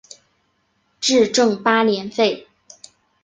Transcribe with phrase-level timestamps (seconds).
[0.99, 2.47] 至正八年废。